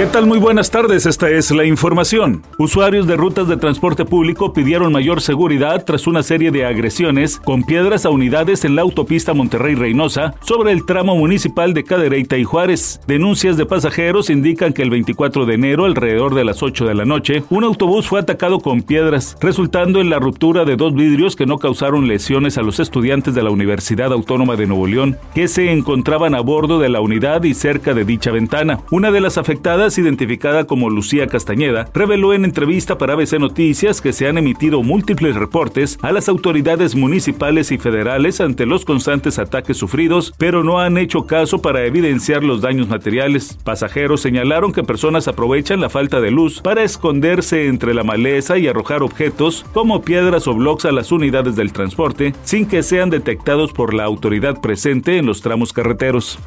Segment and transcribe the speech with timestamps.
[0.00, 0.24] ¿Qué tal?
[0.24, 2.42] Muy buenas tardes, esta es la información.
[2.56, 7.64] Usuarios de rutas de transporte público pidieron mayor seguridad tras una serie de agresiones con
[7.64, 13.02] piedras a unidades en la autopista Monterrey-Reynosa sobre el tramo municipal de Cadereyta y Juárez.
[13.06, 17.04] Denuncias de pasajeros indican que el 24 de enero, alrededor de las 8 de la
[17.04, 21.44] noche, un autobús fue atacado con piedras, resultando en la ruptura de dos vidrios que
[21.44, 25.70] no causaron lesiones a los estudiantes de la Universidad Autónoma de Nuevo León, que se
[25.70, 28.80] encontraban a bordo de la unidad y cerca de dicha ventana.
[28.90, 34.12] Una de las afectadas identificada como Lucía Castañeda, reveló en entrevista para ABC Noticias que
[34.12, 39.76] se han emitido múltiples reportes a las autoridades municipales y federales ante los constantes ataques
[39.76, 43.58] sufridos, pero no han hecho caso para evidenciar los daños materiales.
[43.64, 48.68] Pasajeros señalaron que personas aprovechan la falta de luz para esconderse entre la maleza y
[48.68, 53.72] arrojar objetos como piedras o bloques a las unidades del transporte sin que sean detectados
[53.72, 56.38] por la autoridad presente en los tramos carreteros.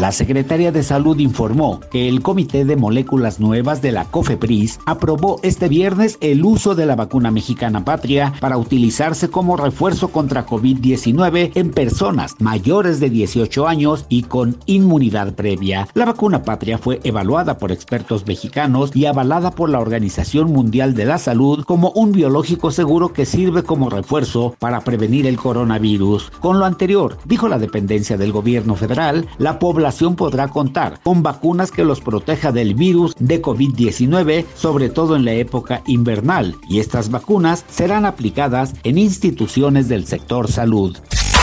[0.00, 5.38] La Secretaría de Salud informó que el Comité de Moléculas Nuevas de la COFEPRIS aprobó
[5.42, 11.50] este viernes el uso de la vacuna mexicana patria para utilizarse como refuerzo contra COVID-19
[11.54, 15.86] en personas mayores de 18 años y con inmunidad previa.
[15.92, 21.04] La vacuna patria fue evaluada por expertos mexicanos y avalada por la Organización Mundial de
[21.04, 26.30] la Salud como un biológico seguro que sirve como refuerzo para prevenir el coronavirus.
[26.40, 31.70] Con lo anterior, dijo la dependencia del gobierno federal, la población podrá contar con vacunas
[31.70, 37.10] que los proteja del virus de COVID-19, sobre todo en la época invernal, y estas
[37.10, 40.96] vacunas serán aplicadas en instituciones del sector salud.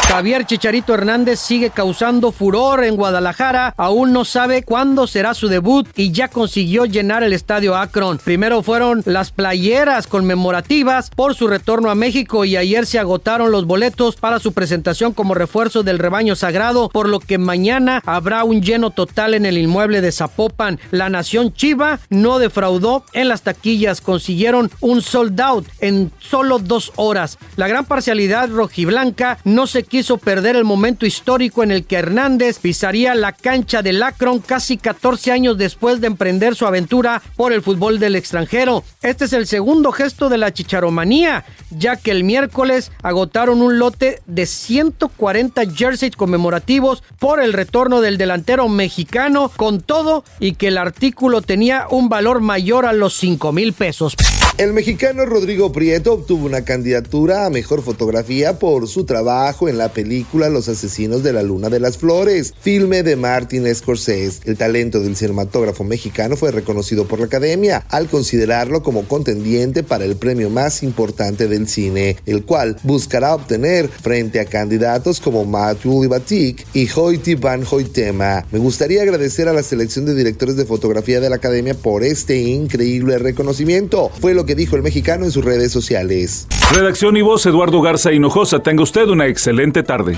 [0.08, 3.74] Javier Chicharito Hernández sigue causando furor en Guadalajara.
[3.76, 8.18] Aún no sabe cuándo será su debut y ya consiguió llenar el estadio Akron.
[8.18, 13.66] Primero fueron las playeras conmemorativas por su retorno a México y ayer se agotaron los
[13.66, 18.62] boletos para su presentación como refuerzo del rebaño sagrado, por lo que mañana habrá un
[18.62, 20.80] lleno total en el inmueble de Zapopan.
[20.90, 26.94] La nación Chiva no defraudó en las taquillas, consiguieron un sold out en solo dos
[26.96, 27.38] horas.
[27.58, 31.96] La gran parcialidad rojiblanca no se quiso quiso perder el momento histórico en el que
[31.96, 37.52] Hernández pisaría la cancha del Akron casi 14 años después de emprender su aventura por
[37.52, 38.84] el fútbol del extranjero.
[39.02, 44.22] Este es el segundo gesto de la chicharomanía, ya que el miércoles agotaron un lote
[44.28, 50.78] de 140 jerseys conmemorativos por el retorno del delantero mexicano con todo y que el
[50.78, 54.16] artículo tenía un valor mayor a los 5 mil pesos.
[54.58, 59.87] El mexicano Rodrigo Prieto obtuvo una candidatura a mejor fotografía por su trabajo en la
[59.90, 64.42] película Los asesinos de la luna de las flores, filme de Martin Scorsese.
[64.46, 70.06] El talento del cinematógrafo mexicano fue reconocido por la academia al considerarlo como contendiente para
[70.06, 76.04] el premio más importante del cine, el cual buscará obtener frente a candidatos como Matthew
[76.04, 78.46] Libatic y Hoyte Van Hoytema.
[78.52, 82.38] Me gustaría agradecer a la selección de directores de fotografía de la academia por este
[82.42, 84.12] increíble reconocimiento.
[84.20, 86.48] Fue lo que dijo el mexicano en sus redes sociales.
[86.74, 88.60] Redacción y voz Eduardo Garza Hinojosa.
[88.60, 89.28] Tenga usted una
[89.78, 90.18] excelente tarde.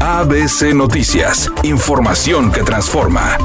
[0.00, 1.50] ABC Noticias.
[1.62, 3.38] Información que transforma.